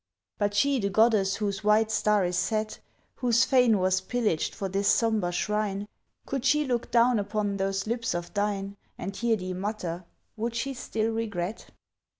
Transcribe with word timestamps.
But 0.39 0.55
she 0.55 0.79
the 0.79 0.89
goddess 0.89 1.35
whose 1.35 1.63
white 1.63 1.91
star 1.91 2.25
is 2.25 2.35
set, 2.35 2.79
Whose 3.17 3.45
fane 3.45 3.77
was 3.77 4.01
pillaged 4.01 4.55
for 4.55 4.67
this 4.67 4.87
sombre 4.87 5.31
shrine, 5.31 5.87
Could 6.25 6.43
she 6.43 6.65
look 6.65 6.89
down 6.89 7.19
upon 7.19 7.57
those 7.57 7.85
lips 7.85 8.15
of 8.15 8.33
thine, 8.33 8.77
And 8.97 9.15
hear 9.15 9.35
thee 9.35 9.53
mutter, 9.53 10.05
would 10.35 10.55
she 10.55 10.73
still 10.73 11.11
regret? 11.11 11.67